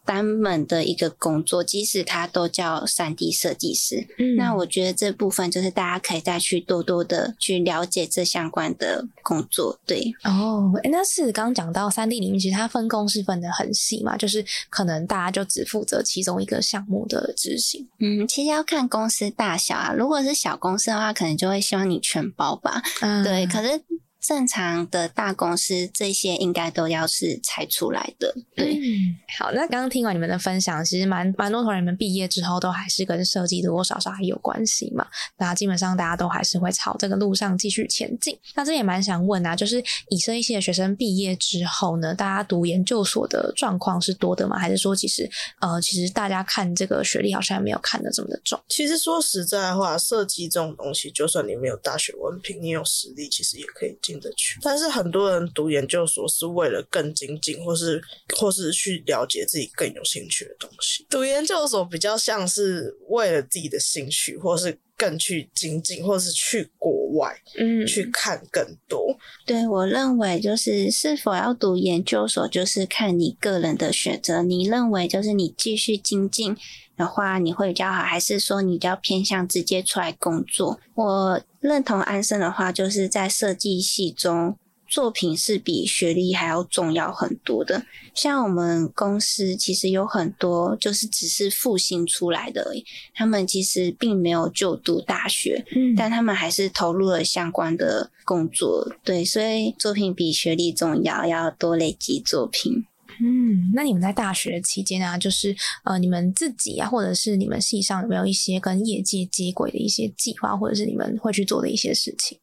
[0.07, 4.07] 单门的一个工作，即使它都叫三 D 设计师。
[4.17, 9.77] 嗯那我觉得这部分就是大家可以再去多多的去了解这相关的工作。
[9.85, 17.87] 对，哦，诶那是刚刚讲到三 D 里面，其实它分工是分的很细嘛，就是可能大家就只负责其中一个项目的执行。
[17.99, 19.93] 嗯，其实要看公司大小啊。
[19.93, 22.81] 如果是小公司的话，可能就会希望你全包吧。
[23.01, 23.81] 嗯对，可是
[24.27, 28.35] 正常的大公司这些应该都要是裁出来的。
[28.53, 35.07] 对，嗯，好，那刚刚听完你们的分享，其实蛮蛮多同学们毕业之后都还是跟设计多多少少还有关系嘛。
[35.37, 38.37] 那基本上大家都还是会朝这个路上继续前进。
[38.53, 44.59] 那这也蛮想问啊，就是以设计系的学生毕业之后呢，大家读研究所的状况是多的吗？
[44.59, 45.29] 还是说其实
[45.61, 48.59] 呃，其实大家看这个学历好像没有看的这么的重？
[48.67, 54.16] 其实说实在话，设计这种东西，就算你没有大学文凭，你有实力，其实也可以进
[54.61, 58.01] 但是很多人读研究所是为了更精进，或是
[58.35, 61.05] 或是去了解自己更有兴趣的东西。
[61.09, 69.15] 读研究所比较像是为了自己的兴趣，或是更去精进，或是去国外嗯去看更多。
[69.45, 74.41] 对我认为就是是否要读研究所，就是看你个人的选择。
[74.41, 76.57] 你认为就是你继续精进
[76.97, 80.79] 的话，你会比较好，还是说你比较偏向直接出来工作？
[80.95, 84.57] 我认同安生的话，就是在设计系中。
[84.87, 87.85] 作品是比学历还要重要很多的。
[88.13, 98.91] 像我们公司其实有很多就是只是复兴出来的而已，他们其实并没有就读大学，嗯但他们还是投入了相关的工作。
[99.03, 102.85] 对，所以作品比学历重要，要多累积作品。
[103.19, 112.37] 嗯，那你们在大学期间啊，就是呃，你们自己啊，或者是你们系上有没有一些跟业界接轨的一些计划，或者是你们会去做的一些事情？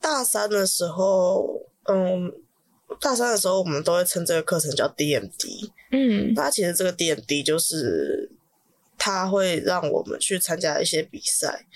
[0.00, 2.32] 大三的时候，嗯，
[3.00, 5.70] 大三的时候我们都会称这个课程叫 DMD。
[5.92, 8.30] 嗯那其实这个 DMD 就是
[8.96, 11.66] 它会让我们去参加一些比赛，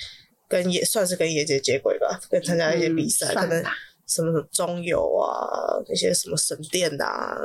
[0.49, 3.73] 跟也算是跟业界接轨吧，跟参加一些比赛，可能嗯算吧
[4.07, 7.37] 什么中游啊，那些什么神殿啊，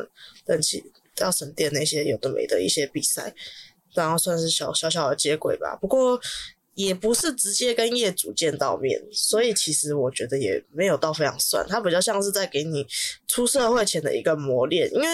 [0.45, 0.83] 等其
[1.15, 3.33] 到省电那些有的没的一些比赛，
[3.93, 5.77] 然后算是小小小的接轨吧。
[5.81, 6.19] 不过
[6.83, 12.85] 也不是直接跟业主见到面，所以其实我觉得也没有到非常算，它比较像是在给你
[13.27, 15.07] 出社会前的一个磨练，因为。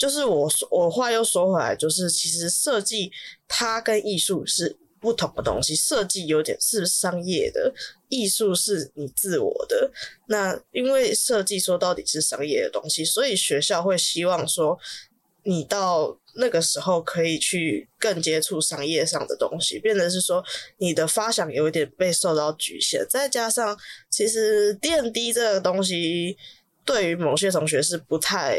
[0.00, 3.08] 就是我我话又说回来，就是其实设计
[3.46, 7.72] 它跟艺术是不同的东西，设计有点是商业的，
[8.08, 9.88] 艺术是你自我的。
[10.26, 14.76] 那因为设计说到底是商业的东西，所以学校会希望说
[15.46, 20.44] 你到那个时候可以去更接触商业上的东西，变得是说
[20.78, 23.78] 你的发想有一点被受到局限，再加上
[24.10, 26.36] 其实电低这个东西
[26.84, 28.58] 对于某些同学是不太。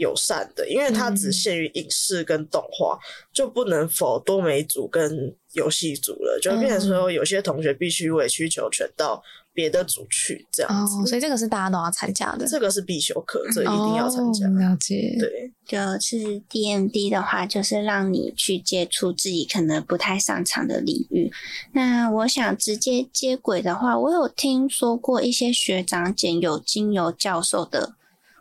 [0.00, 2.98] 友善的，因为它只限于影视跟动画，
[3.32, 10.96] 就不能否多媒组跟游戏组了，就变成说有些同学必须委曲求全到别的组去这样子。
[10.96, 14.46] 哦，所以这个是大家都要参加的，这个是必修课，这一定要参加。
[14.46, 21.30] 哦了解，对，就是 DMD 的话，就是让你去接触自己可能不太擅长的领域。
[21.72, 27.94] 那我想直接接轨的话，我有听说过一些学长姐有经由教授的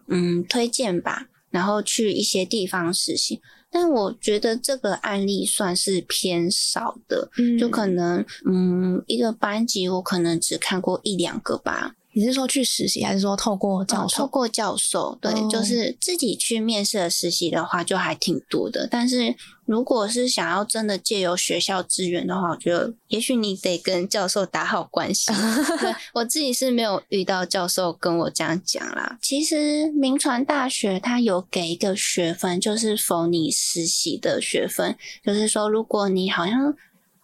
[0.08, 3.42] 嗯推荐吧，然后去一些地方实习。
[3.72, 11.94] 但我觉得这个案例算是偏少的，嗯就可能嗯一个班级我可能只看过一两个吧。
[12.14, 14.16] 你是说去实习，还是说透过教授？
[14.16, 18.88] 哦透过教授，对，哦就是自己去面试的实习的话，就还挺多的。
[18.90, 19.36] 但是
[19.66, 25.32] 如果是想要真的借由学校资源的话，我觉得也许你得跟教授打好关系。
[25.80, 29.20] 对我自己是没有遇到教授跟我这样讲啦。
[29.22, 36.74] 其实名传大学它有给一个学分，就是否你实习的学分，就是说如果你好像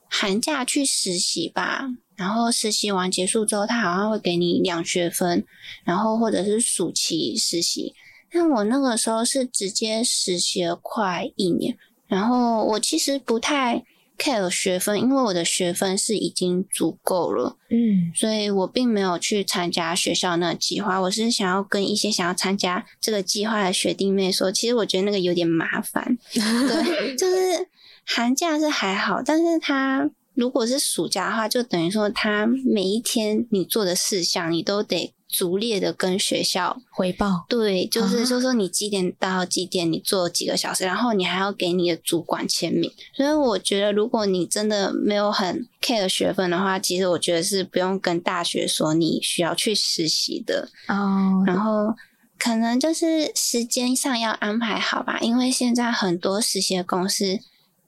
[0.08, 5.46] 寒假去实习吧，然后实习完结束之后，他好像会给你两学分，
[5.84, 7.94] 然后或者是暑期实习。
[8.32, 13.84] 但我那个时候是直接实习了快一年，然后我其实不太
[14.18, 21.00] care 学分，因为我的学分是已经足够了，嗯所以我并没有去参加学校那个计划。
[21.00, 27.68] 我是想要跟一些想要参加这个计划的学弟妹说，其实我觉得那个有点麻烦， 对，就是
[28.06, 37.46] 寒假是还好，但是他如果是暑假的话，就等于说他每一天你做的事项，你都得逐列的跟学校回报。
[37.50, 42.92] 对，就是啊说说你几点到几点，你做几个小时，然后你还要给你的主管签名。
[43.14, 50.70] 所以我觉得，如果你真的没有很 care 学分的话，其实我觉得是不用跟大学说你需要去实习的。
[50.88, 51.94] 哦，然后
[52.38, 57.40] 可能就是时间上要安排好吧，因为现在很多实习的公司，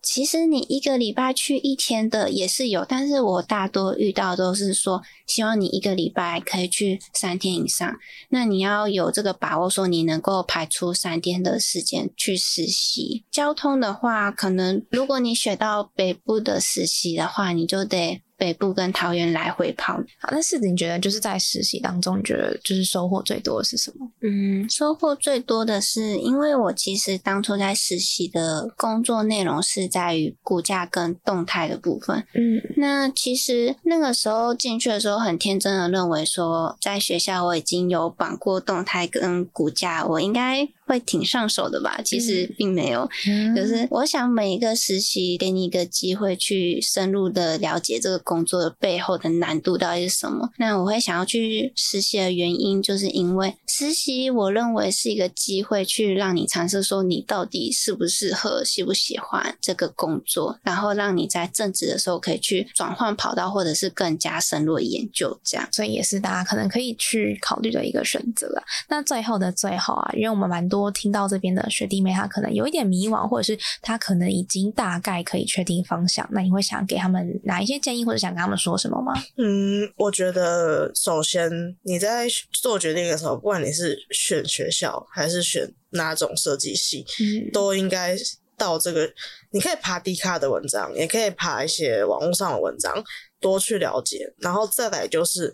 [0.02, 7.96] 其实你一个礼拜去一天的也是有，但是我大多遇到都是说，希望你一个礼拜可以去三天以上，
[8.30, 13.26] 那你要有这个把握，说你能够排出三天的时间去实习。
[13.30, 24.08] 交通的话，可能如果你选到北部的实习的话，你就得北部跟桃园来回跑好，那是你觉得就是在实习当中，你觉得就是收获最多的是什么？
[24.22, 32.26] 嗯，收获最多的是，因为我其实当初在实习的工作内容是在于股价跟动态的部分。
[32.34, 42.00] 嗯那其实那个时候进去的时候，很天真的认为说，在学校我已经有绑过动态跟股价，我应该会挺上手的吧。
[42.04, 43.08] 其实并没有，
[43.56, 50.50] 就是我想每一个实习给你一个机会去深入的了解这个工作的背后的难度到底是什么。
[50.58, 65.68] 那我会想要去实习的原因，就是因为实习我认为是一个机会，去让你尝试说你到底适不适合、喜不喜欢这个工作，然后让你在正职的时候可以去转换跑道，或者是更加深入的研究这样。
[65.72, 68.64] 所以也是大家可能可以去考虑的一个选择啊。
[68.90, 79.14] 那最后的最后啊，因为我们蛮多听到这边的学弟妹，他可能有一点迷惘，或者是他可能已经大概可以确定方向，那你会想给他们哪一些建议，或者想跟他们说什么吗？
[79.38, 81.50] 嗯，我觉得首先
[81.84, 88.16] 你在做决定的时候，不管你是选学校还是选哪种设计系，嗯都应该
[88.58, 89.10] 到这个。
[89.52, 92.94] 你可以爬迪卡的文章，也可以爬一些网络上的文章，
[93.40, 94.32] 多去了解。
[94.40, 95.52] 然后再来就是，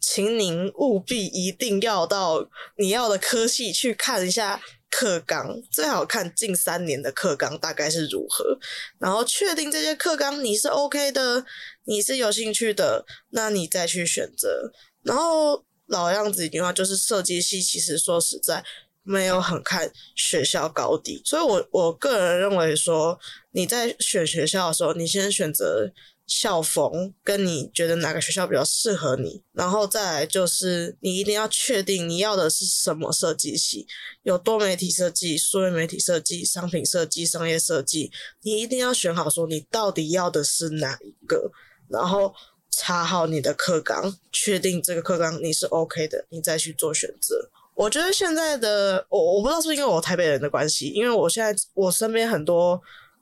[0.00, 8.58] 请您务必一定要到你要的科系去看一下课纲，最好看近三年的课纲大概是如何，
[8.98, 11.44] 然后确定这些课纲你是 OK 的，
[11.84, 14.72] 你是有兴趣的，那你再去选择。
[15.02, 18.64] 然后老样子一句话就是，设计系其实说实在
[19.02, 23.18] 没有很看学校高低，所以我我个人认为说，
[23.52, 25.90] 你在选学校的时候，你先选择
[26.28, 33.86] 校风，跟你觉得哪个学校比较适合你，然后再来就是你一定要确定你要的是什么设计系，
[34.22, 38.12] 有多媒体设计、数位媒体设计、商品设计、商业设计，
[38.42, 41.50] 你一定要选好，说你到底要的是哪一个，
[41.88, 42.34] 然后
[42.70, 47.50] 查好你的课纲，确定这个课纲你是 OK 的，你再去做选择。
[47.74, 52.78] 我觉得现在的我我不知道是不是因为我台北人的关系，因为我现在我身边很多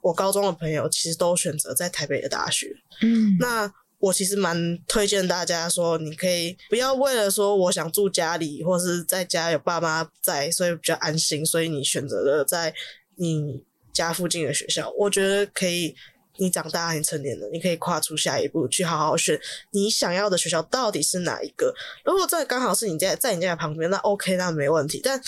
[0.07, 2.67] 我高中的朋友其实都选择在台北的大学，
[3.01, 12.73] 嗯那我其实蛮推荐大家说，你可以不要为了说我想住家里，或是在家有爸妈在，所以比较安心，所以你选择了在
[13.15, 14.93] 你家附近的学校。
[14.97, 15.95] 我觉得可以，
[16.37, 19.37] 你长大你成年了，你可以跨出下一步，去好好选
[19.71, 21.73] 你想要的学校到底是哪一个。
[22.05, 25.01] 如果这刚好是你在在你家旁边，那 OK，那没问题。
[25.03, 25.19] 但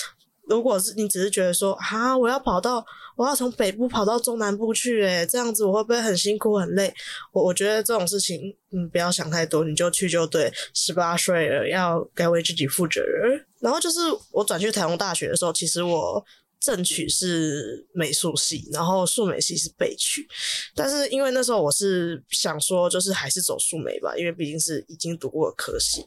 [0.50, 2.84] 如果是你只是觉得说啊，我要跑到
[3.16, 6.94] 我要从北部跑到中南部去，诶，这样子我会不会很辛苦很累？
[7.32, 10.52] 我我觉得这种事情，嗯，不要想太多，你就去就对。
[10.74, 13.46] 十八岁了，要该为自己负责任。
[13.60, 14.00] 然后就是
[14.32, 16.24] 我转去台中大学的时候，其实我
[16.60, 20.28] 正取是美术系，然后数美系是备取。
[20.74, 26.04] 但是因为那时候我是想说，就是还是走数美吧，因为毕竟是已经读过的科系。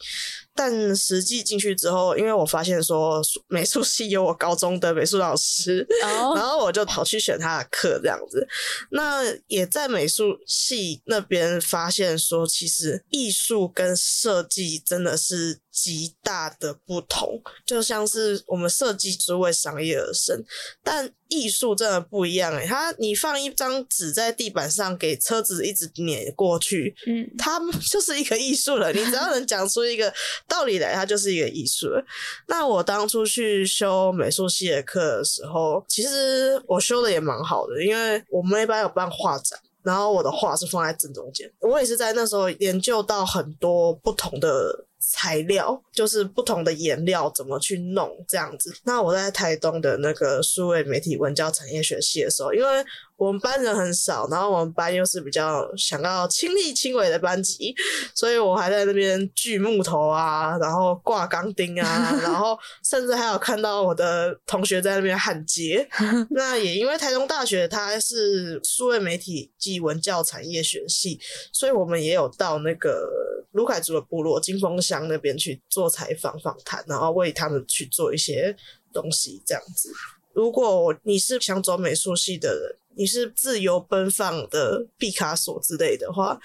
[0.55, 8.47] 但实际进去之后，因为我发现说美术系有我高中的美术老师，哦 然后我就跑去选他的课这样子。
[8.91, 17.41] 那也在美术系那边发现说，其实艺术跟设计真的是极大的不同。
[17.65, 20.45] 就像是我们设计是为商业而生，
[20.83, 27.59] 但艺术真的不一样诶、它你放一张纸在地板上，给车子一直碾过去，嗯它
[27.91, 28.93] 就是一个艺术了。
[28.93, 30.13] 你只要能讲出一个
[30.47, 32.05] 道理来，它就是一个艺术了。
[32.49, 39.59] 那我当初去修美术系的课的时候，其实我修的也蛮好的，因为我们那班有办画展。
[39.85, 48.73] 然后我的画是放在正中间，我也是在那时候研究到很多不同的材料，就是不同的颜料怎么去弄这样子。
[48.85, 52.85] 那我在台东的那个数位媒体文教产业学系的时候，因为
[53.17, 57.73] 我们班人很少，然后我们班又是比较想要亲力亲为的班级，
[58.15, 65.89] 所以我还在那边锯木头啊，然后挂钢钉啊，然后甚至还有看到我的同学在那边焊接。
[66.31, 71.21] 那也因为台中大学它是数位媒体暨文教产业学系，
[71.53, 73.09] 所以我们也有到那个
[73.53, 78.57] 卢凯族的部落金峰乡那边去做采访访谈，然后为他们去做一些
[78.93, 79.93] 东西这样子。
[80.33, 86.39] 如果你是想走美术系的人，你是自由奔放的毕卡索之类的话，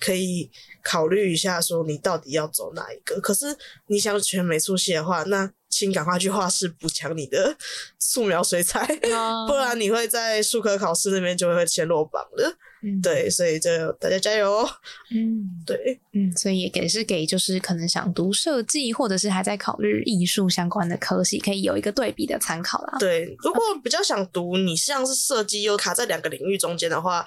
[0.00, 0.50] 可以
[0.82, 3.20] 考虑一下，说你到底要走哪一个。
[3.20, 3.46] 可是
[3.86, 7.56] 你想选美术系的话，那请赶快去画室补强你的
[7.98, 8.80] 素描水彩，
[9.12, 12.56] 哦 不然你会在术科考试那边就会先落榜的。
[12.86, 14.68] 嗯对，所以就大家加油哦。
[15.10, 22.98] 嗯对，嗯，所以也给是给就是可能想读设计或者是还在考虑艺术相关的科系，可以有一个对比的参考啦。
[22.98, 27.24] 对，如果比较想读，你像是设计又卡在两个领域中间的话，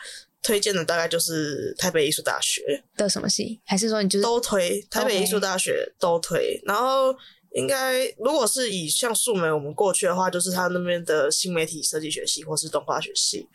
[0.48, 2.82] 推荐的大概就是台北艺术大学。
[2.96, 3.60] 的什么系？
[3.66, 6.58] 还是说你就是都推，台北艺术大学都推。
[6.66, 7.14] 然后
[7.52, 13.46] 应该如果是以像树莓我们过去的话，就是他那边的新媒体设计学系或是动画学系。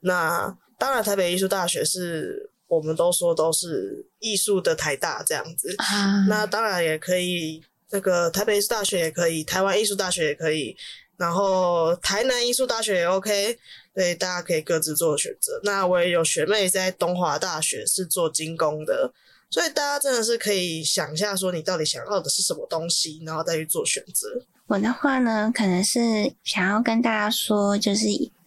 [0.00, 5.74] 那当然，台北艺术大学是我们都说都是艺术的台大这样子。
[5.78, 10.76] 啊那当然也可以，那个台北艺术大学也可以，台湾艺术大学也可以，
[11.16, 13.58] 然后台南艺术大学也 OK，
[13.94, 15.60] 对，大家可以各自做选择。
[15.62, 19.12] 那我也有学妹在东华大学是做精工的，
[19.48, 24.28] 所以大家真的是可以想一下，说你到底想要的是什么东西，然后再去做选择。
[24.66, 28.06] 我的话呢，可能是想要跟大家说，就是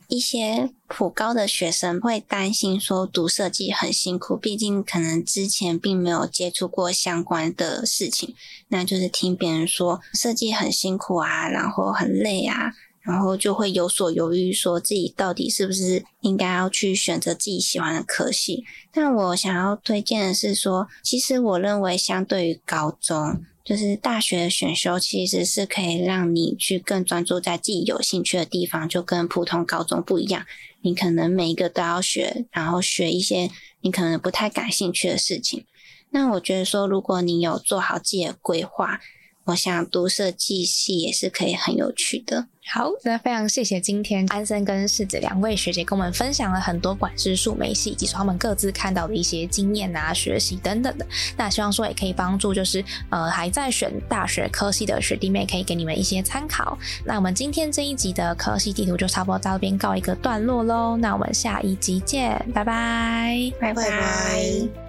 [0.10, 8.34] 一些普高的学生会担心说读设计很辛苦，毕竟可能之前并没有接触过相关的事情，
[8.70, 12.74] 那就是听别人说设计很辛苦啊，然后很累啊，
[13.08, 18.66] 然后就会有所犹豫，说自己到底是不是应该要去选择自己喜欢的科系。
[18.92, 23.44] 但我想要推荐的是说，其实我认为相对于高中。
[23.64, 30.46] 就是大学的选修其实是可以让你去更专注在自己有兴趣的地方，就跟普通高中不一样。
[30.80, 33.50] 你可能每一个都要学，然后学一些
[33.82, 35.66] 你可能不太感兴趣的事情。
[36.12, 39.02] 那我觉得说，如果你有做好自己的规划，
[39.48, 42.48] 我想读设计系也是可以很有趣的。
[42.70, 51.08] 好，那非常谢谢今天安森跟世子两位学姐跟我们分享了很多管制数媒系以及说他们各自看到的一些经验啊、学习等等的。
[51.38, 56.78] 那希望说也可以帮助，就是呃还在选大学科系的学弟妹，可以给你们一些参考。
[57.06, 60.98] 那我们今天这一集的科系地图就差不多到这边告一个段落喽。
[60.98, 63.50] 那我们下一集见，拜拜。
[63.62, 64.87] 拜拜拜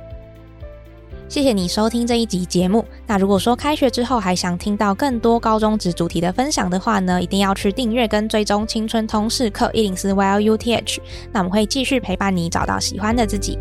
[1.29, 2.83] 谢谢你收听这一集节目。
[3.07, 10.99] 那如果说开学之后还想听到更多高中职主题的分享的话呢，一定要去订阅跟追踪青春通识课一零四 YLUTH。
[11.31, 13.59] 那我们会继续陪伴你找到喜欢的自己。